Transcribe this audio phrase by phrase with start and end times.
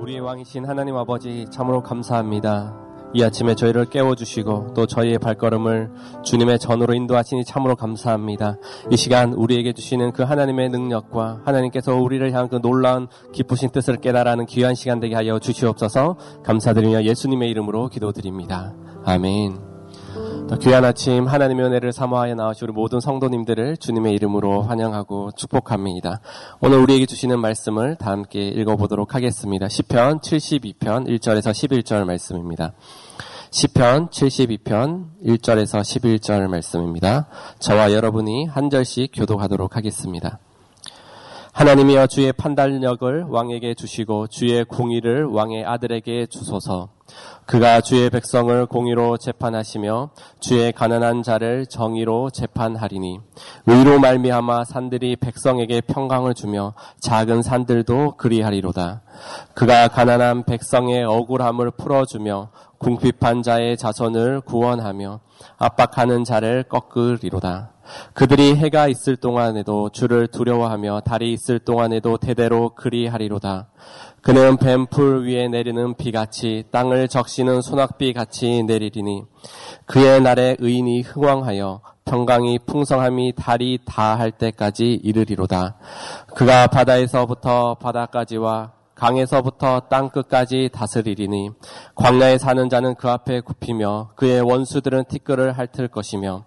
[0.00, 2.74] 우리의 왕이신 하나님 아버지 참으로 감사합니다.
[3.14, 5.90] 이 아침에 저희를 깨워주시고 또 저희의 발걸음을
[6.24, 8.58] 주님의 전으로 인도하시니 참으로 감사합니다.
[8.90, 14.46] 이 시간 우리에게 주시는 그 하나님의 능력과 하나님께서 우리를 향한 그 놀라운 기쁘신 뜻을 깨달아는
[14.46, 18.74] 귀한 시간 되게 하여 주시옵소서 감사드리며 예수님의 이름으로 기도드립니다.
[19.04, 19.67] 아멘.
[20.56, 26.20] 귀한 아침 하나님의 은혜를 사모하여 나오신 우리 모든 성도님들을 주님의 이름으로 환영하고 축복합니다.
[26.60, 29.66] 오늘 우리에게 주시는 말씀을 다 함께 읽어보도록 하겠습니다.
[29.66, 32.72] 10편 72편 1절에서 11절 말씀입니다.
[33.50, 37.28] 10편 72편 1절에서 11절 말씀입니다.
[37.58, 40.38] 저와 여러분이 한 절씩 교독하도록 하겠습니다.
[41.52, 46.90] 하나님이여 주의 판단력을 왕에게 주시고 주의 공의를 왕의 아들에게 주소서.
[47.46, 53.20] 그가 주의 백성을 공의로 재판하시며 주의 가난한 자를 정의로 재판하리니
[53.66, 59.00] 의로 말미암아 산들이 백성에게 평강을 주며 작은 산들도 그리하리로다.
[59.54, 65.20] 그가 가난한 백성의 억울함을 풀어주며 궁핍한 자의 자손을 구원하며
[65.56, 67.72] 압박하는 자를 꺾으리로다.
[68.12, 73.68] 그들이 해가 있을 동안에도 주를 두려워하며 달이 있을 동안에도 대대로 그리하리로다.
[74.20, 79.22] 그는 뱀풀 위에 내리는 비같이 땅을 적시는 소낙비 같이 내리리니
[79.86, 85.76] 그의 날에 의인이 흥왕하여 평강이 풍성함이 달이 다 할 때까지 이르리로다.
[86.34, 91.50] 그가 바다에서부터 바다까지와 강에서부터 땅 끝까지 다스리리니
[91.94, 96.46] 광야에 사는 자는 그 앞에 굽히며 그의 원수들은 티끌을 핥을 것이며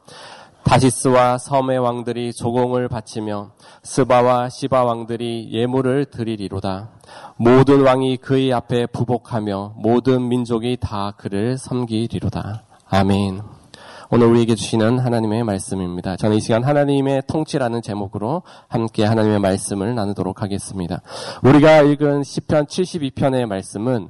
[0.63, 3.51] 다시스와 섬의 왕들이 조공을 바치며
[3.83, 6.91] 스바와 시바 왕들이 예물을 드리리로다.
[7.37, 12.63] 모든 왕이 그의 앞에 부복하며 모든 민족이 다 그를 섬기리로다.
[12.89, 13.41] 아멘.
[14.13, 16.17] 오늘 우리에게 주시는 하나님의 말씀입니다.
[16.17, 21.01] 저는 이 시간 하나님의 통치라는 제목으로 함께 하나님의 말씀을 나누도록 하겠습니다.
[21.43, 24.09] 우리가 읽은 10편 72편의 말씀은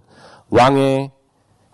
[0.50, 1.12] 왕의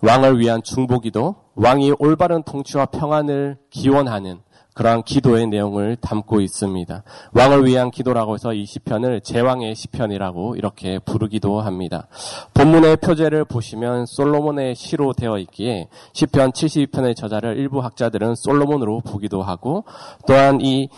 [0.02, 4.40] 왕을 위한 중보기도, 왕이 올바른 통치와 평안을 기원하는
[4.78, 7.04] 그러한 기도의 내용을 담고 있습니다.
[7.34, 12.08] 왕을 위한 기도라고 해서 이 시편을 제왕의 시편이라고 이렇게 부르기도 합니다.
[12.54, 19.84] 본문의 표제를 보시면 솔로몬의 시로 되어 있기에 시편 72편의 저자를 일부 학자들은 솔로몬으로 보기도 하고
[20.28, 20.90] 또한 이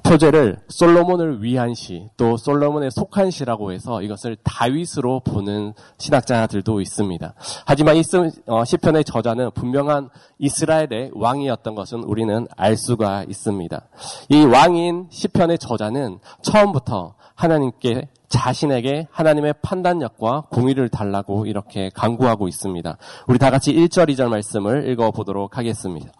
[0.00, 7.34] 표제를 솔로몬을 위한 시, 또 솔로몬에 속한 시라고 해서 이것을 다윗으로 보는 신학자들도 있습니다.
[7.66, 8.02] 하지만 이
[8.46, 10.08] 어, 시편의 저자는 분명한
[10.38, 13.82] 이스라엘의 왕이었던 것은 우리는 알 수가 있습니다.
[14.30, 22.96] 이 왕인 시편의 저자는 처음부터 하나님께 자신에게 하나님의 판단력과 공의를 달라고 이렇게 강구하고 있습니다.
[23.28, 26.10] 우리 다 같이 1절, 2절 말씀을 읽어 보도록 하겠습니다.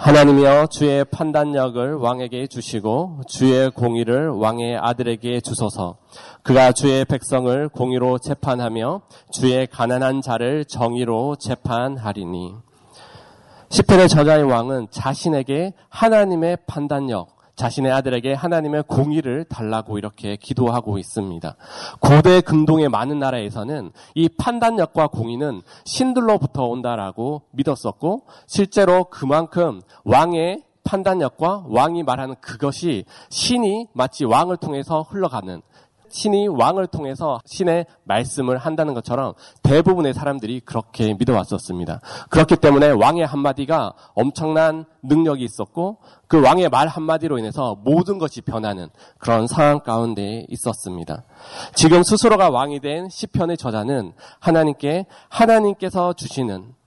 [0.00, 5.96] 하나님이여 주의 판단력을 왕에게 주시고 주의 공의를 왕의 아들에게 주소서.
[6.44, 9.00] 그가 주의 백성을 공의로 재판하며
[9.32, 12.54] 주의 가난한 자를 정의로 재판하리니.
[13.70, 21.56] 시편의 저자의 왕은 자신에게 하나님의 판단력, 자신의 아들에게 하나님의 공의를 달라고 이렇게 기도하고 있습니다.
[21.98, 32.04] 고대 근동의 많은 나라에서는 이 판단력과 공의는 신들로부터 온다라고 믿었었고 실제로 그만큼 왕의 판단력과 왕이
[32.04, 35.60] 말하는 그것이 신이 마치 왕을 통해서 흘러가는
[36.10, 42.00] 신이 왕을 통해서 신의 말씀을 한다는 것처럼 대부분의 사람들이 그렇게 믿어왔었습니다.
[42.30, 48.88] 그렇기 때문에 왕의 한마디가 엄청난 능력이 있었고 그 왕의 말 한마디로 인해서 모든 것이 변하는
[49.18, 51.24] 그런 상황 가운데 있었습니다.
[51.74, 56.77] 지금 스스로가 왕이 된 시편의 저자는 하나님께 하나님께서 주시는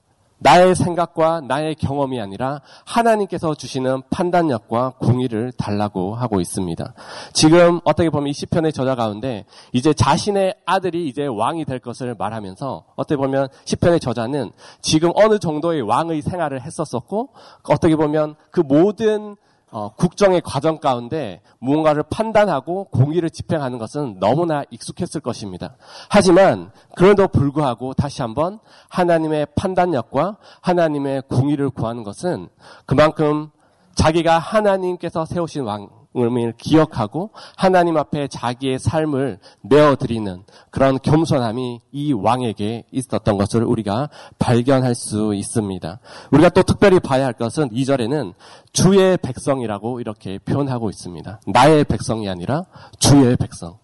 [0.43, 6.93] 나의 생각과 나의 경험이 아니라 하나님께서 주시는 판단력과 공의를 달라고 하고 있습니다.
[7.31, 12.85] 지금 어떻게 보면 이 시편의 저자 가운데 이제 자신의 아들이 이제 왕이 될 것을 말하면서
[12.95, 17.29] 어떻게 보면 시편의 저자는 지금 어느 정도의 왕의 생활을 했었었고
[17.69, 19.35] 어떻게 보면 그 모든
[19.71, 25.77] 어, 국정의 과정 가운데 무언가를 판단하고 공의를 집행하는 것은 너무나 익숙했을 것입니다.
[26.09, 28.59] 하지만 그럼에도 불구하고 다시 한번
[28.89, 32.49] 하나님의 판단력과 하나님의 공의를 구하는 것은
[32.85, 33.49] 그만큼
[33.95, 42.83] 자기가 하나님께서 세우신 왕, 을 기억하고 하나님 앞에 자기의 삶을 내어드리는 그런 겸손함이 이 왕에게
[42.91, 45.99] 있었던 것을 우리가 발견할 수 있습니다.
[46.31, 48.33] 우리가 또 특별히 봐야 할 것은 이절에는
[48.73, 51.39] 주의 백성이라고 이렇게 표현하고 있습니다.
[51.47, 52.65] 나의 백성이 아니라
[52.99, 53.77] 주의 백성.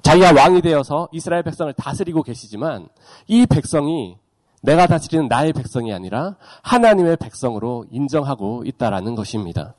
[0.00, 2.88] 자기가 왕이 되어서 이스라엘 백성을 다스리고 계시지만
[3.26, 4.16] 이 백성이
[4.62, 9.74] 내가 다스리는 나의 백성이 아니라 하나님의 백성으로 인정하고 있다라는 것입니다.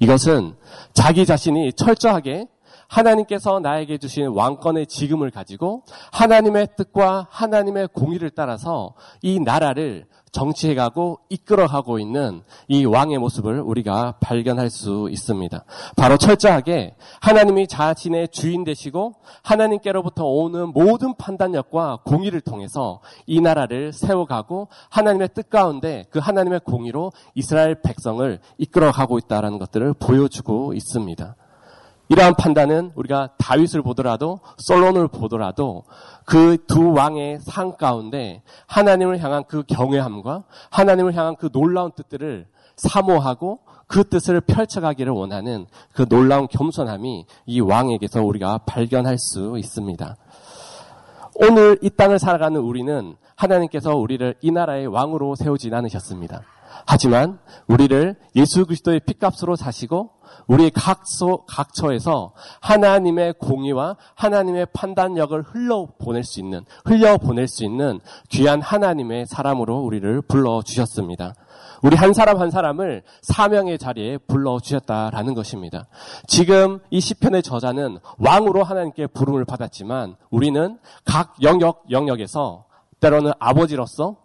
[0.00, 0.54] 이것은
[0.92, 2.46] 자기 자신이 철저하게
[2.88, 11.98] 하나님께서 나에게 주신 왕권의 지금을 가지고 하나님의 뜻과 하나님의 공의를 따라서 이 나라를 정치해가고 이끌어가고
[11.98, 15.64] 있는 이 왕의 모습을 우리가 발견할 수 있습니다.
[15.96, 24.68] 바로 철저하게 하나님이 자신의 주인 되시고 하나님께로부터 오는 모든 판단력과 공의를 통해서 이 나라를 세워가고
[24.90, 31.36] 하나님의 뜻 가운데 그 하나님의 공의로 이스라엘 백성을 이끌어가고 있다는 것들을 보여주고 있습니다.
[32.08, 35.84] 이러한 판단은 우리가 다윗을 보더라도 솔론을 보더라도
[36.24, 42.46] 그 두 왕의 상 가운데 하나님을 향한 그 경외함과 하나님을 향한 그 놀라운 뜻들을
[42.76, 50.16] 사모하고 그 뜻을 펼쳐가기를 원하는 그 놀라운 겸손함이 이 왕에게서 우리가 발견할 수 있습니다.
[51.36, 56.42] 오늘 이 땅을 살아가는 우리는 하나님께서 우리를 이 나라의 왕으로 세우지 않으셨습니다.
[56.86, 60.10] 하지만 우리를 예수 그리스도의 피값으로 사시고
[60.46, 69.26] 우리 각소, 각처에서 하나님의 공의와 하나님의 판단력을 흘러보낼 수 있는, 흘려보낼 수 있는 귀한 하나님의
[69.26, 71.34] 사람으로 우리를 불러주셨습니다.
[71.82, 75.86] 우리 한 사람 한 사람을 사명의 자리에 불러주셨다라는 것입니다.
[76.26, 82.64] 지금 이 시편의 저자는 왕으로 하나님께 부름을 받았지만 우리는 각 영역, 영역에서
[83.00, 84.16] 때로는 아버지로서,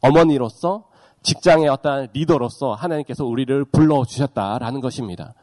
[0.00, 0.85] 어머니로서,
[1.26, 5.34] 직장의 어떤 리더로서 하나님께서 우리를 불러주셨다라는 것입니다.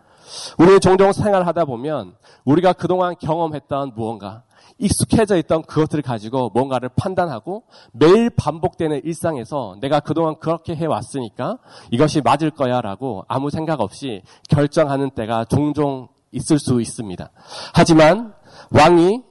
[0.57, 2.15] 우리 종종 생활하다 보면
[2.45, 4.43] 우리가 그동안 경험했던 무언가,
[4.77, 11.57] 익숙해져 있던 그것들을 가지고 뭔가를 판단하고 매일 반복되는 일상에서 내가 그동안 그렇게 해왔으니까
[11.91, 17.29] 이것이 맞을 거야 라고 아무 생각 없이 결정하는 때가 종종 있을 수 있습니다.
[17.73, 18.33] 하지만
[18.71, 19.21] 왕이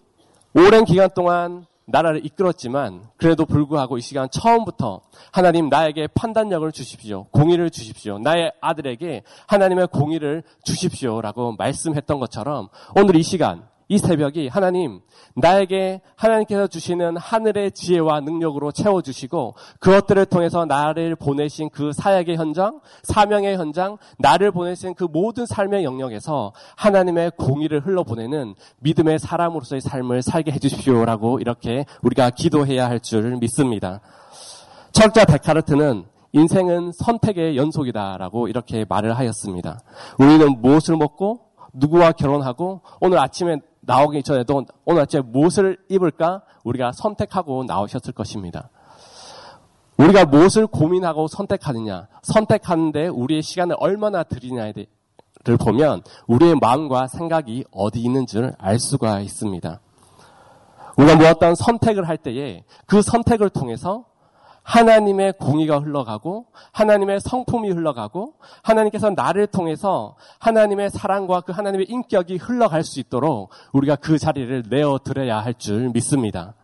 [0.54, 5.02] 오랜 기간 동안 나라를 이끌었지만 그래도 불구하고 이 시간 처음부터
[5.32, 7.24] 하나님 나에게 판단력을 주십시오.
[7.32, 8.18] 공의를 주십시오.
[8.18, 15.00] 나의 아들에게 하나님의 공의를 주십시오라고 말씀했던 것처럼 오늘 이 시간 이 새벽이 하나님
[15.34, 23.56] 나에게 하나님께서 주시는 하늘의 지혜와 능력으로 채워주시고 그것들을 통해서 나를 보내신 그 사역의 현장, 사명의
[23.56, 31.40] 현장, 나를 보내신 그 모든 삶의 영역에서 하나님의 공의를 흘러보내는 믿음의 사람으로서의 삶을 살게 해주십시오라고
[31.40, 34.00] 이렇게 우리가 기도해야 할 줄 믿습니다.
[34.92, 39.80] 철자 데카르트는 인생은 선택의 연속이다라고 이렇게 말을 하였습니다.
[40.18, 41.40] 우리는 무엇을 먹고
[41.74, 48.70] 누구와 결혼하고 오늘 아침에 나오기 전에도 오늘 아침에 무엇을 입을까 우리가 선택하고 나오셨을 것입니다.
[49.98, 54.86] 우리가 무엇을 고민하고 선택하느냐, 선택하는데 우리의 시간을 얼마나 들이냐를
[55.60, 59.80] 보면 우리의 마음과 생각이 어디 있는 줄알 수가 있습니다.
[60.96, 64.04] 우리가 뭐 어떤 선택을 할 때에 그 선택을 통해서
[64.62, 72.84] 하나님의 공의가 흘러가고 하나님의 성품이 흘러가고 하나님께서 나를 통해서 하나님의 사랑과 그 하나님의 인격이 흘러갈
[72.84, 76.54] 수 있도록 우리가 그 자리를 내어 드려야 할 줄 믿습니다.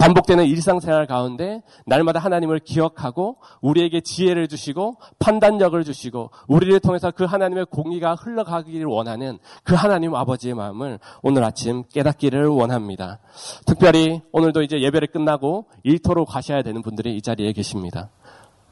[0.00, 7.66] 반복되는 일상생활 가운데 날마다 하나님을 기억하고 우리에게 지혜를 주시고 판단력을 주시고 우리를 통해서 그 하나님의
[7.66, 13.18] 공의가 흘러가기를 원하는 그 하나님 아버지의 마음을 오늘 아침 깨닫기를 원합니다.
[13.66, 18.08] 특별히 오늘도 이제 예배를 끝나고 일터로 가셔야 되는 분들이 이 자리에 계십니다.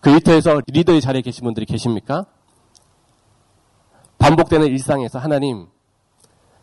[0.01, 2.25] 그 일터에서 리더의 자리에 계신 분들이 계십니까?
[4.17, 5.67] 반복되는 일상에서 하나님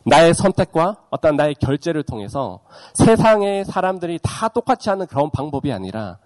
[0.06, 2.60] 나의 선택과 어떤 나의 결제를 통해서
[2.94, 6.19] 세상의 사람들이 다 똑같이 하는 그런 방법이 아니라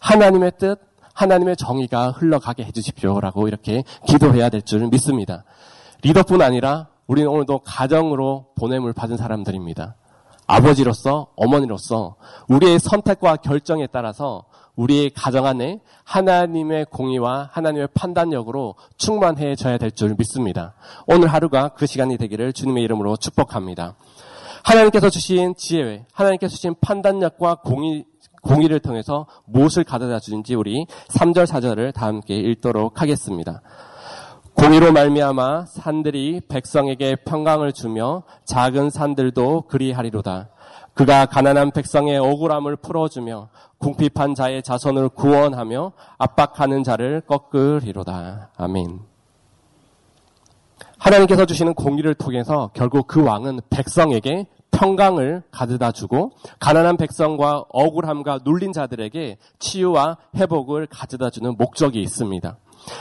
[0.00, 0.78] 하나님의 뜻,
[1.14, 5.44] 하나님의 정의가 흘러가게 해주십시오라고 이렇게 기도해야 될 줄 믿습니다.
[6.02, 9.96] 리더뿐 아니라 우리는 오늘도 가정으로 보냄을 받은 사람들입니다.
[10.46, 12.16] 아버지로서, 어머니로서
[12.48, 14.44] 우리의 선택과 결정에 따라서
[14.76, 20.74] 우리의 가정 안에 하나님의 공의와 하나님의 판단력으로 충만해져야 될 줄 믿습니다.
[21.06, 23.94] 오늘 하루가 그 시간이 되기를 주님의 이름으로 축복합니다.
[24.64, 28.04] 하나님께서 주신 지혜, 하나님께서 주신 판단력과 공의,
[28.42, 33.60] 공의를 통해서 무엇을 가져다 주는지 우리 3절, 4절을 다 함께 읽도록 하겠습니다.
[34.54, 40.50] 공의로 말미암아 산들이 백성에게 평강을 주며 작은 산들도 그리하리로다.
[40.94, 48.50] 그가 가난한 백성의 억울함을 풀어주며 궁핍한 자의 자손을 구원하며 압박하는 자를 꺾으리로다.
[48.56, 49.00] 아멘.
[50.98, 58.72] 하나님께서 주시는 공의를 통해서 결국 그 왕은 백성에게 평강을 가져다 주고 가난한 백성과 억울함과 눌린
[58.72, 62.56] 자들에게 치유와 회복을 가져다 주는 목적이 있습니다.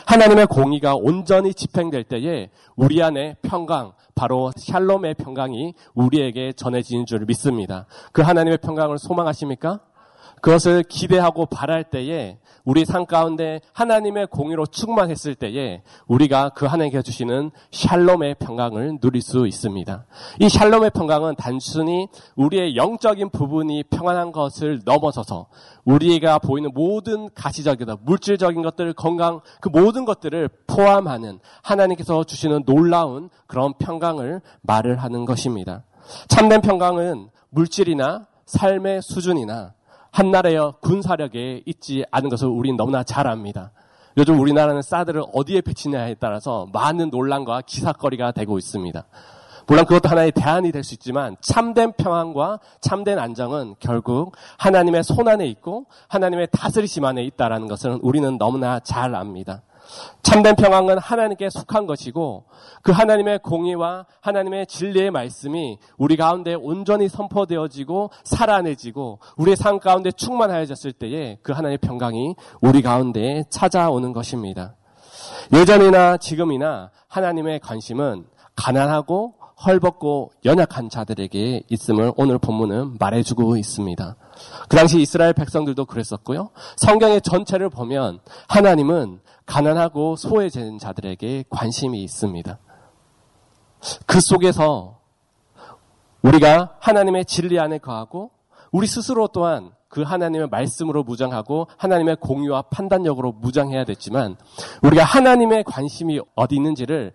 [0.06, 7.86] 하나님의 공의가 온전히 집행될 때에 우리 안에 평강, 바로 샬롬의 평강이 우리에게 전해지는 줄 믿습니다.
[8.12, 9.82] 그 하나님의 평강을 소망하십니까?
[10.42, 17.52] 그것을 기대하고 바랄 때에 우리 삶 가운데 하나님의 공의로 충만했을 때에 우리가 그 하나님께 주시는
[17.72, 20.06] 샬롬의 평강을 누릴 수 있습니다.
[20.40, 25.48] 이 샬롬의 평강은 단순히 우리의 영적인 부분이 평안한 것을 넘어서서
[25.86, 33.74] 우리가 보이는 모든 가시적이다 물질적인 것들, 건강 그 모든 것들을 포함하는 하나님께서 주시는 놀라운 그런
[33.80, 35.84] 평강을 말을 하는 것입니다.
[36.28, 39.74] 참된 평강은 물질이나 삶의 수준이나
[40.12, 43.72] 한나라의 군사력에 있지 않은 것을 우리는 너무나 잘 압니다.
[44.18, 49.06] 요즘 우리나라는 사드를 어디에 배치냐에 따라서 많은 논란과 기사거리가 되고 있습니다.
[49.68, 55.48] 물론 그것도 하나의 대안이 될 수 있지만 참된 평안과 참된 안정은 결국 하나님의 손 안에
[55.48, 59.62] 있고 하나님의 다스리심 안에 있다라는 것을 우리는 너무나 잘 압니다.
[60.22, 62.46] 참된 평안은 하나님께 속한 것이고
[62.82, 70.94] 그 하나님의 공의와 하나님의 진리의 말씀이 우리 가운데 온전히 선포되어지고 살아내지고 우리의 삶 가운데 충만하여졌을
[70.94, 74.76] 때에 그 하나님의 평강이 우리 가운데 찾아오는 것입니다.
[75.54, 84.16] 예전이나 지금이나 하나님의 관심은 가난하고 헐벗고 연약한 자들에게 있음을 오늘 본문은 말해주고 있습니다.
[84.68, 86.50] 그 당시 이스라엘 백성들도 그랬었고요.
[86.78, 92.58] 성경의 전체를 보면 하나님은 가난하고 소외된 자들에게 관심이 있습니다.
[94.06, 95.00] 그 속에서
[96.22, 98.32] 우리가 하나님의 진리 안에 거하고
[98.72, 104.38] 우리 스스로 또한 그 하나님의 말씀으로 무장하고 하나님의 공유와 판단력으로 무장해야 됐지만
[104.84, 107.14] 우리가 하나님의 관심이 어디 있는지를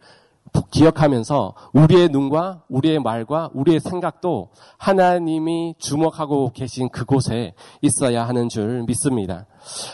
[0.70, 9.46] 기억하면서 우리의 눈과 우리의 말과 우리의 생각도 하나님이 주목하고 계신 그곳에 있어야 하는 줄 믿습니다.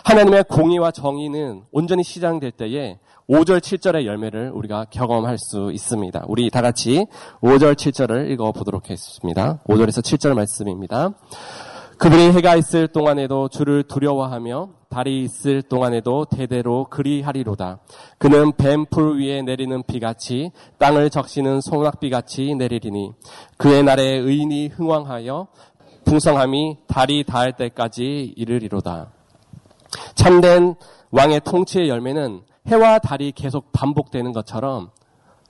[0.04, 6.24] 하나님의 공의와 정의는 온전히 시장될 때에 5절, 7절의 열매를 우리가 경험할 수 있습니다.
[6.26, 7.06] 우리 다 같이
[7.40, 9.60] 5절, 7절을 읽어 보도록 하겠습니다.
[9.68, 11.14] 5절에서 7절 말씀입니다.
[12.02, 17.78] 그들이 해가 있을 동안에도 주를 두려워하며 달이 있을 동안에도 대대로 그리하리로다.
[18.18, 23.12] 그는 뱀풀 위에 내리는 비같이 땅을 적시는 소낙비같이 내리리니
[23.56, 25.46] 그의 날에 의인이 흥왕하여
[26.04, 29.12] 풍성함이 달이 닿을 때까지 이르리로다.
[30.16, 30.74] 참된
[31.12, 34.90] 왕의 통치의 열매는 해와 달이 계속 반복되는 것처럼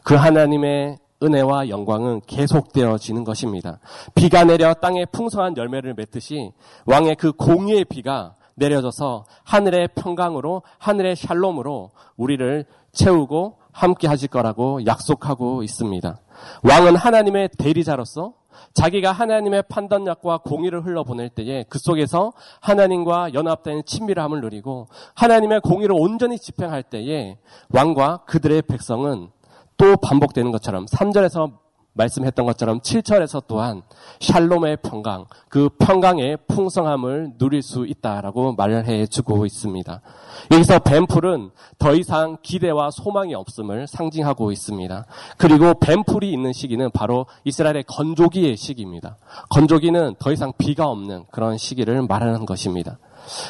[0.04, 3.78] 그 하나님의 은혜와 영광은 계속되어지는 것입니다.
[4.14, 6.52] 비가 내려 땅에 풍성한 열매를 맺듯이
[6.86, 15.62] 왕의 그 공의의 비가 내려져서 하늘의 평강으로 하늘의 샬롬으로 우리를 채우고 함께 하실 거라고 약속하고
[15.62, 16.18] 있습니다.
[16.62, 18.34] 왕은 하나님의 대리자로서
[18.74, 26.38] 자기가 하나님의 판단력과 공의를 흘러보낼 때에 그 속에서 하나님과 연합된 친밀함을 누리고 하나님의 공의를 온전히
[26.38, 27.38] 집행할 때에
[27.70, 29.28] 왕과 그들의 백성은
[29.76, 31.62] 또 반복되는 것처럼 3절에서
[31.94, 33.82] 말씀했던 것처럼 7절에서 또한
[34.20, 40.00] 샬롬의 평강, 그 평강의 풍성함을 누릴 수 있다라고 말을 해주고 있습니다.
[40.50, 45.04] 여기서 뱀풀은 더 이상 기대와 소망이 없음을 상징하고 있습니다.
[45.36, 49.18] 그리고 뱀풀이 있는 시기는 바로 이스라엘의 건조기의 시기입니다.
[49.50, 52.98] 건조기는 더 이상 비가 없는 그런 시기를 말하는 것입니다.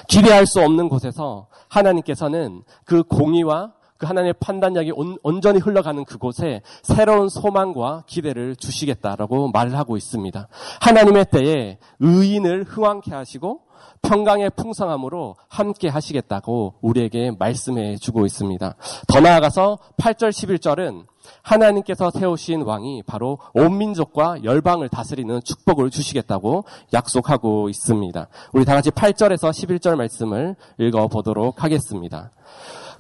[0.09, 3.73] 기대할 수 없는 곳에서 하나님께서는 그 공의와
[4.03, 10.49] 그 하나님의 판단력이 온, 온전히 흘러가는 그곳에 새로운 소망과 기대를 주시겠다라고 말을 하고 있습니다.
[10.81, 13.61] 하나님의 때에 의인을 흥왕케 하시고
[14.03, 18.75] 평강의 풍성함으로 함께 하시겠다고 우리에게 말씀해 주고 있습니다.
[19.07, 21.07] 더 나아가서 8절 11절은
[21.43, 28.27] 하나님께서 세우신 왕이 바로 온 민족과 열방을 다스리는 축복을 주시겠다고 약속하고 있습니다.
[28.53, 32.33] 우리 다 같이 8절에서 11절 말씀을 읽어 보도록 하겠습니다.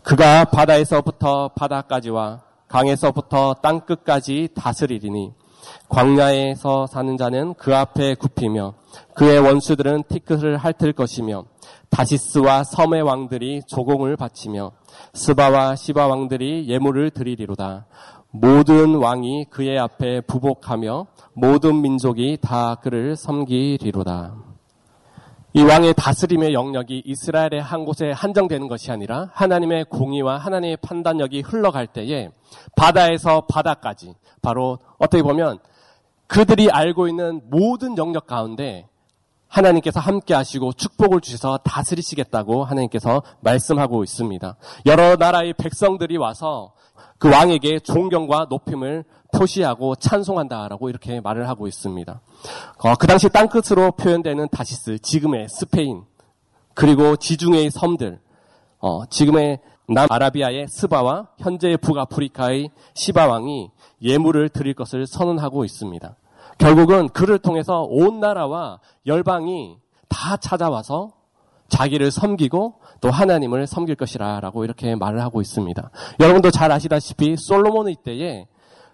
[0.02, 5.32] 그가 바다에서부터 바다까지와 강에서부터 땅 끝까지 다스리리니
[5.88, 8.74] 광야에서 사는 자는 그 앞에 굽히며
[9.14, 11.44] 그의 원수들은 티끌을 핥을 것이며
[11.90, 14.72] 다시스와 섬의 왕들이 조공을 바치며
[15.12, 17.86] 스바와 시바 왕들이 예물을 드리리로다.
[18.30, 24.51] 모든 왕이 그의 앞에 부복하며 모든 민족이 다 그를 섬기리로다.
[25.54, 31.86] 이 왕의 다스림의 영역이 이스라엘의 한 곳에 한정되는 것이 아니라 하나님의 공의와 하나님의 판단력이 흘러갈
[31.86, 32.30] 때에
[32.74, 35.58] 바다에서 바다까지 바로 어떻게 보면
[36.26, 38.88] 그들이 알고 있는 모든 영역 가운데
[39.52, 44.56] 하나님께서 함께 하시고 축복을 주셔서 다스리시겠다고 하나님께서 말씀하고 있습니다.
[44.86, 46.72] 여러 나라의 백성들이 와서
[47.18, 52.20] 그 왕에게 존경과 높임을 표시하고 찬송한다라고 이렇게 말을 하고 있습니다.
[52.78, 56.02] 어, 그 당시 땅끝으로 표현되는 다시스, 지금의 스페인,
[56.74, 58.20] 그리고 지중해의 섬들,
[58.80, 63.70] 어, 지금의 남아라비아의 스바와 현재의 북아프리카의 시바 왕이
[64.02, 66.16] 예물을 드릴 것을 선언하고 있습니다.
[66.62, 69.78] 결국은 그를 통해서 온 나라와 열방이
[70.08, 71.10] 다 찾아와서
[71.68, 75.90] 자기를 섬기고 또 하나님을 섬길 것이라 라고 이렇게 말을 하고 있습니다.
[76.20, 78.46] 여러분도 잘 아시다시피 솔로몬의 때에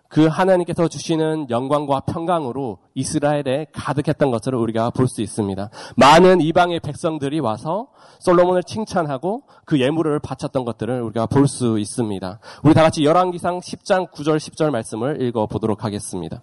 [0.08, 5.68] 그 하나님께서 주시는 영광과 평강으로 이스라엘에 가득했던 것을 우리가 볼 수 있습니다.
[5.96, 7.88] 많은 이방의 백성들이 와서
[8.20, 12.40] 솔로몬을 칭찬하고 그 예물을 바쳤던 것들을 우리가 볼 수 있습니다.
[12.62, 16.40] 우리 다 같이 열왕기상 10장 9절 10절 말씀을 읽어 보도록 하겠습니다.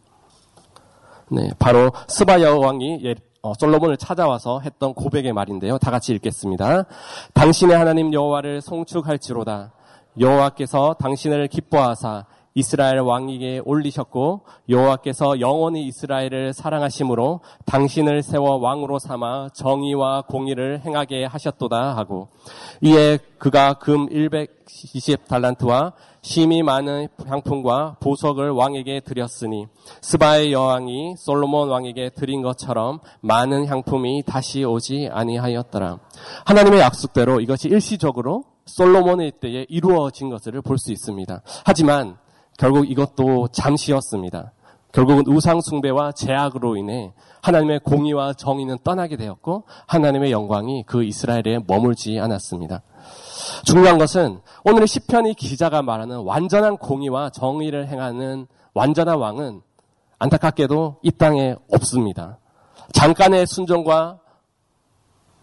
[1.29, 5.77] 네, 바로 스바야 왕이 예, 어, 솔로몬을 찾아와서 했던 고백의 말인데요.
[5.77, 6.85] 다 같이 읽겠습니다.
[7.33, 9.71] 당신의 하나님 여호와를 송축할지로다.
[10.19, 12.25] 여호와께서 당신을 기뻐하사
[12.57, 21.97] 이스라엘 왕에게 올리셨고 여호와께서 영원히 이스라엘을 사랑하심으로 당신을 세워 왕으로 삼아 정의와 공의를 행하게 하셨도다
[21.97, 22.29] 하고
[22.81, 29.67] 이에 그가 금 120 달란트와 심이 많은 향품과 보석을 왕에게 드렸으니
[30.01, 35.99] 스바의 여왕이 솔로몬 왕에게 드린 것처럼 많은 향품이 다시 오지 아니하였더라.
[36.45, 41.41] 하나님의 약속대로 이것이 일시적으로 솔로몬의 때에 이루어진 것을 볼 수 있습니다.
[41.65, 42.17] 하지만
[42.57, 44.51] 결국 이것도 잠시였습니다.
[44.91, 52.81] 결국은 우상숭배와 제약으로 인해 하나님의 공의와 정의는 떠나게 되었고 하나님의 영광이 그 이스라엘에 머물지 않았습니다.
[53.65, 59.61] 중요한 것은 오늘의 시편의 기자가 말하는 완전한 공의와 정의를 행하는 완전한 왕은
[60.17, 62.39] 안타깝게도 이 땅에 없습니다.
[62.93, 64.19] 잠깐의 순종과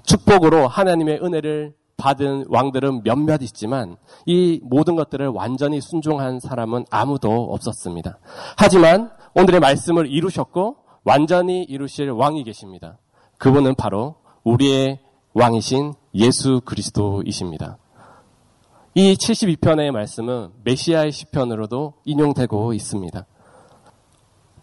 [0.04, 8.18] 축복으로 하나님의 은혜를 받은 왕들은 몇몇 있지만 이 모든 것들을 완전히 순종한 사람은 아무도 없었습니다.
[8.56, 12.98] 하지만 오늘의 말씀을 이루셨고 완전히 이루실 왕이 계십니다.
[13.38, 14.98] 그분은 바로 우리의
[15.34, 17.78] 왕이신 예수 그리스도이십니다.
[18.94, 23.26] 이 72편의 말씀은 메시아의 시편으로도 인용되고 있습니다.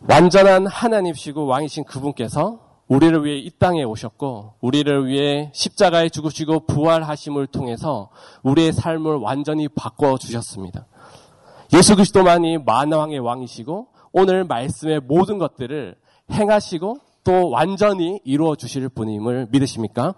[0.09, 8.09] 완전한 하나님시고 왕이신 그분께서 우리를 위해 이 땅에 오셨고 우리를 위해 십자가에 죽으시고 부활하심을 통해서
[8.43, 10.87] 우리의 삶을 완전히 바꿔 주셨습니다.
[11.73, 15.95] 예수 그리스도만이 만왕의 왕이시고 오늘 말씀의 모든 것들을
[16.31, 20.15] 행하시고 또 완전히 이루어 주실 분임을 믿으십니까?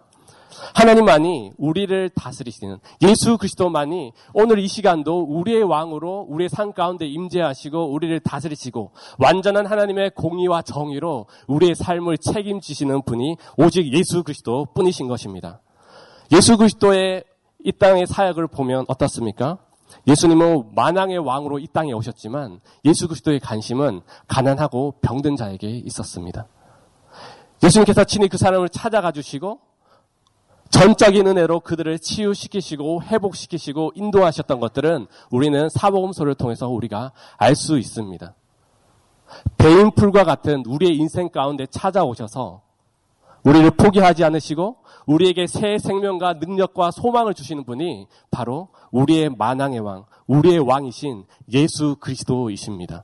[0.76, 8.20] 하나님만이 우리를 다스리시는 예수 그리스도만이 오늘 이 시간도 우리의 왕으로 우리의 삶 가운데 임재하시고 우리를
[8.22, 15.62] 다스리시고 완전한 하나님의 공의와 정의로 우리의 삶을 책임지시는 분이 오직 예수 그리스도 뿐이신 것입니다.
[16.32, 17.24] 예수 그리스도의
[17.64, 19.58] 이 땅의 사역을 보면 어떻습니까?
[20.08, 26.48] 예수님은 만왕의 왕으로 이 땅에 오셨지만 예수 그리스도의 관심은 가난하고 병든 자에게 있었습니다.
[27.64, 29.60] 예수님께서 친히 그 사람을 찾아가 주시고
[30.72, 38.34] 전적인 은혜로 그들을 치유시키시고 회복시키시고 인도하셨던 것들은 우리는 사복음서를 통해서 우리가 알 수 있습니다.
[39.58, 42.62] 대인풀과 같은 우리의 인생 가운데 찾아오셔서
[43.44, 50.60] 우리를 포기하지 않으시고 우리에게 새 생명과 능력과 소망을 주시는 분이 바로 우리의 만왕의 왕, 우리의
[50.60, 53.04] 왕이신 예수 그리스도이십니다.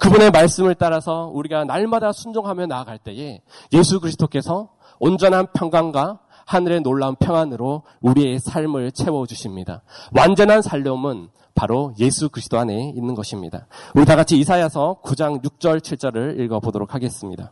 [0.00, 3.40] 그분의 말씀을 따라서 우리가 날마다 순종하며 나아갈 때에
[3.72, 9.82] 예수 그리스도께서 온전한 평강과 하늘의 놀라운 평안으로 우리의 삶을 채워주십니다.
[10.16, 13.66] 완전한 살림은 바로 예수 그리스도 안에 있는 것입니다.
[13.94, 17.50] 우리 다 같이 이사야서 9장 6절 7절을 읽어보도록 하겠습니다.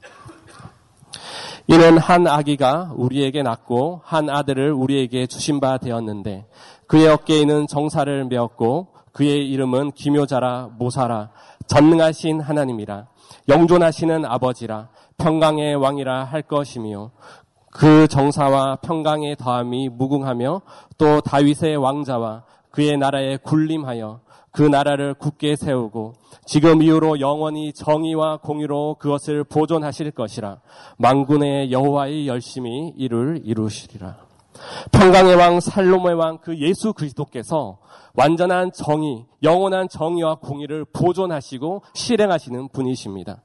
[1.66, 6.46] 이는 한 아기가 우리에게 낳고 한 아들을 우리에게 주신 바 되었는데
[6.86, 11.30] 그의 어깨에는 정사를 메었고 그의 이름은 기묘자라 모사라
[11.66, 13.08] 전능하신 하나님이라
[13.48, 17.10] 영존하시는 아버지라 평강의 왕이라 할 것이며
[17.76, 20.62] 그 정사와 평강의 더함이 무궁하며
[20.96, 26.14] 또 다윗의 왕자와 그의 나라에 군림하여 그 나라를 굳게 세우고
[26.46, 30.60] 지금 이후로 영원히 정의와 공의로 그것을 보존하실 것이라
[30.96, 34.25] 망군의 여호와의 열심히 이를 이루시리라.
[34.92, 37.78] 평강의 왕 살로모의 왕 그 예수 그리스도께서
[38.14, 43.42] 완전한 정의, 영원한 정의와 공의를 보존하시고 실행하시는 분이십니다.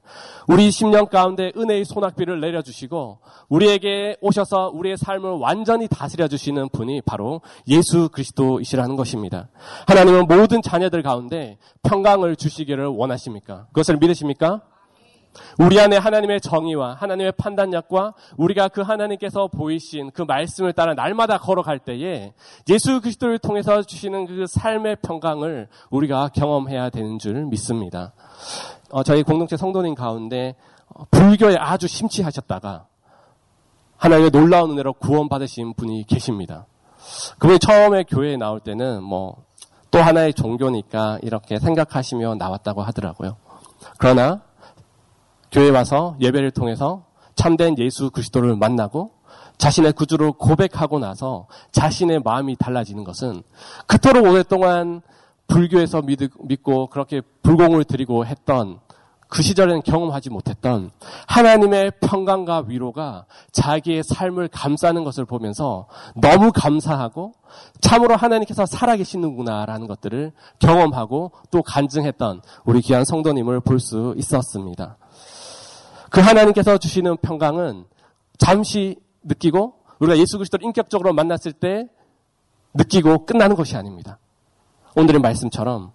[0.48, 3.18] 우리 10년 가운데 은혜의 소낙비를 내려주시고
[3.50, 9.48] 우리에게 오셔서 우리의 삶을 완전히 다스려 주시는 분이 바로 예수 그리스도이시라는 것입니다.
[9.86, 13.66] 하나님은 모든 자녀들 가운데 평강을 주시기를 원하십니까?
[13.68, 14.62] 그것을 믿으십니까?
[15.58, 21.78] 우리 안에 하나님의 정의와 하나님의 판단력과 우리가 그 하나님께서 보이신 그 말씀을 따라 날마다 걸어갈
[21.78, 22.32] 때에
[22.68, 28.12] 예수 그리스도를 통해서 주시는 그 삶의 평강을 우리가 경험해야 되는 줄 믿습니다.
[28.90, 30.54] 어, 저희 공동체 성도님 가운데
[30.88, 32.86] 어, 불교에 아주 심취하셨다가
[33.96, 36.66] 하나님의 놀라운 은혜로 구원받으신 분이 계십니다.
[37.38, 39.52] 그분이 처음에 교회에 나올 때는 뭐
[39.92, 43.36] 또 하나의 종교니까 이렇게 생각하시며 나왔다고 하더라고요.
[43.98, 44.40] 그러나
[45.52, 47.04] 교회 와서 예배를 통해서
[47.36, 49.12] 참된 예수 그리스도를 만나고
[49.58, 53.42] 자신의 구주를 고백하고 나서 자신의 마음이 달라지는 것은
[53.86, 55.02] 그토록 오랫동안
[55.46, 56.02] 불교에서
[56.40, 58.80] 믿고 그렇게 불공을 드리고 했던
[59.28, 60.90] 그 시절에는 경험하지 못했던
[61.26, 67.32] 하나님의 평강과 위로가 자기의 삶을 감싸는 것을 보면서 너무 감사하고
[67.80, 74.98] 참으로 하나님께서 살아계시는구나라는 것들을 경험하고 또 간증했던 우리 귀한 성도님을 볼 수 있었습니다.
[76.12, 77.86] 그 하나님께서 주시는 평강은
[78.36, 81.88] 잠시 느끼고 우리가 예수 그리스도를 인격적으로 만났을 때
[82.74, 84.18] 느끼고 끝나는 것이 아닙니다.
[84.94, 85.92] 오늘의 말씀처럼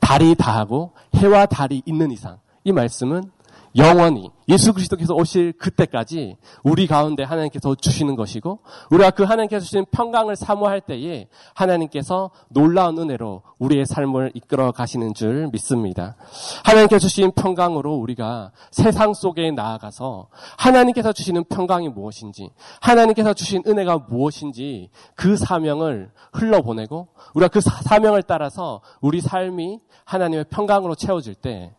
[0.00, 3.30] 달이 다하고 해와 달이 있는 이상 이 말씀은
[3.76, 8.60] 영원히 예수 그리스도께서 오실 그때까지 우리 가운데 하나님께서 주시는 것이고
[8.90, 15.48] 우리가 그 하나님께서 주시는 평강을 사모할 때에 하나님께서 놀라운 은혜로 우리의 삶을 이끌어 가시는 줄
[15.50, 16.16] 믿습니다.
[16.62, 24.90] 하나님께서 주신 평강으로 우리가 세상 속에 나아가서 하나님께서 주시는 평강이 무엇인지 하나님께서 주신 은혜가 무엇인지
[25.16, 31.74] 그 사명을 흘러보내고 우리가 그 사명을 따라서 우리 삶이 하나님의 평강으로 채워질 때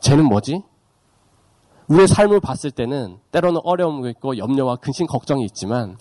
[0.00, 0.62] 쟤는 뭐지?
[1.88, 5.98] 우리의 삶을 봤을 때는 때로는 어려움이 있고 염려와 근심 걱정이 있지만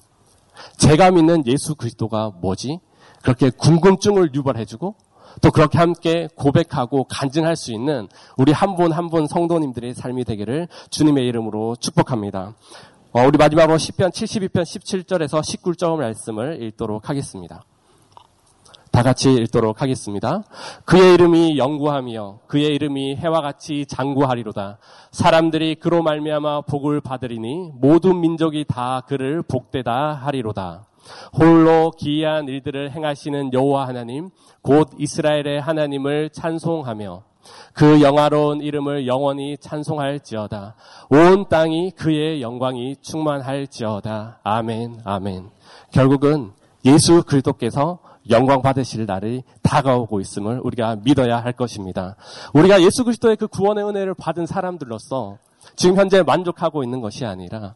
[0.78, 2.80] 제가 믿는 예수 그리스도가 뭐지?
[3.22, 4.96] 그렇게 궁금증을 유발해주고
[5.42, 11.28] 또 그렇게 함께 고백하고 간증할 수 있는 우리 한 분 한분 성도님들의 삶이 되기를 주님의
[11.28, 12.56] 이름으로 축복합니다.
[13.12, 17.64] 어, 우리 마지막으로 10편 72편 17절에서 19절 말씀을 읽도록 하겠습니다.
[18.96, 20.44] 다 같이 읽도록 하겠습니다.
[20.86, 24.78] 그의 이름이 영구하며 그의 이름이 해와 같이 장구하리로다.
[25.12, 30.86] 사람들이 그로 말미암아 복을 받으리니 모든 민족이 다 그를 복되다 하리로다.
[31.38, 34.30] 홀로 기이한 일들을 행하시는 여호와 하나님
[34.62, 37.24] 곧 이스라엘의 하나님을 찬송하며
[37.74, 40.76] 그 영화로운 이름을 영원히 찬송할지어다.
[41.10, 44.40] 온 땅이 그의 영광이 충만할지어다.
[44.42, 45.50] 아멘, 아멘.
[45.92, 46.54] 결국은
[46.86, 52.16] 예수 그리스도께서 영광 받으실 날이 다가오고 있음을 우리가 믿어야 할 것입니다.
[52.54, 55.38] 우리가 예수 그리스도의 그 구원의 은혜를 받은 사람들로서
[55.76, 57.76] 지금 현재 만족하고 있는 것이 아니라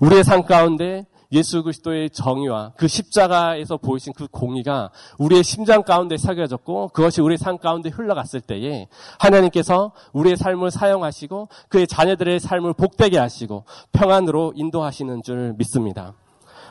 [0.00, 6.88] 우리의 삶 가운데 예수 그리스도의 정의와 그 십자가에서 보이신 그 공의가 우리의 심장 가운데 새겨졌고
[6.88, 13.64] 그것이 우리의 삶 가운데 흘러갔을 때에 하나님께서 우리의 삶을 사용하시고 그의 자녀들의 삶을 복되게 하시고
[13.92, 16.14] 평안으로 인도하시는 줄 믿습니다.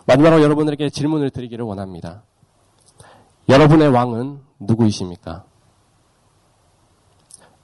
[0.08, 2.24] 마지막으로 여러분들에게 질문을 드리기를 원합니다.
[3.50, 5.46] 여러분의 왕은 누구이십니까?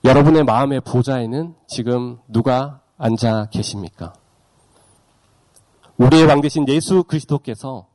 [0.05, 4.13] 여러분의 마음의 보좌에는 지금 누가 앉아 계십니까?
[5.97, 7.87] 우리의 왕 되신 예수 그리스도께서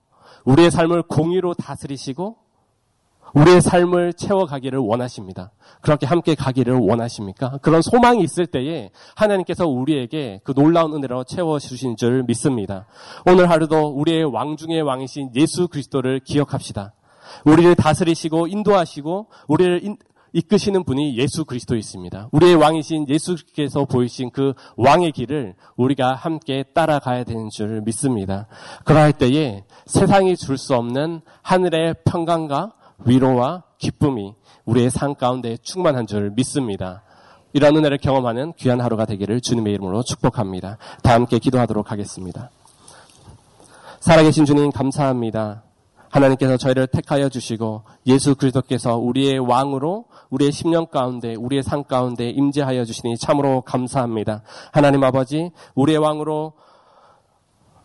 [0.44, 2.37] 우리의 삶을 공의로 다스리시고
[3.35, 5.53] 우리의 삶을 채워가기를 원하십니다.
[5.81, 7.59] 그렇게 함께 가기를 원하십니까?
[7.59, 12.87] 그런 소망이 있을 때에 하나님께서 우리에게 그 놀라운 은혜로 채워주신 줄 믿습니다.
[13.27, 16.94] 오늘 하루도 우리의 왕 중의 왕이신 예수 그리스도를 기억합시다.
[17.44, 19.96] 우리를 다스리시고 인도하시고 우리를 인,
[20.32, 22.28] 이끄시는 분이 예수 그리스도이십니다.
[22.32, 28.46] 우리의 왕이신 예수께서 보이신 그 왕의 길을 우리가 함께 따라가야 되는 줄 믿습니다.
[28.84, 32.72] 그러할 때에 세상이 줄 수 없는 하늘의 평강과
[33.06, 37.02] 위로와 기쁨이 우리의 삶 가운데 충만한 줄 믿습니다.
[37.54, 40.76] 이런 은혜를 경험하는 귀한 하루가 되기를 주님의 이름으로 축복합니다.
[41.02, 42.50] 다 함께 기도하도록 하겠습니다.
[44.00, 45.62] 살아계신 주님 감사합니다.
[46.11, 52.85] 하나님께서 저희를 택하여 주시고 예수 그리스도께서 우리의 왕으로 우리의 10년 가운데 우리의 삶 가운데 임재하여
[52.85, 54.42] 주시니 참으로 감사합니다.
[54.73, 56.55] 하나님 아버지 우리의 왕으로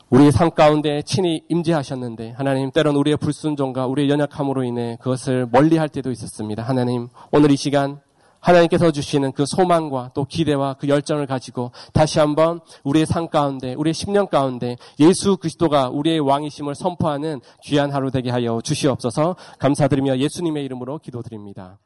[0.09, 6.11] 우리의 삶 가운데 친히 임재하셨는데 하나님 때론 우리의 불순종과 우리의 연약함으로 인해 그것을 멀리할 때도
[6.11, 6.61] 있었습니다.
[6.61, 7.99] 하나님 오늘 이 시간
[8.43, 13.93] 하나님께서 주시는 그 소망과 또 기대와 그 열정을 가지고 다시 한번 우리의 삶 가운데, 우리의
[13.93, 20.99] 10년 가운데 예수 그리스도가 우리의 왕이심을 선포하는 귀한 하루 되게 하여 주시옵소서 감사드리며 예수님의 이름으로
[20.99, 21.79] 기도드립니다.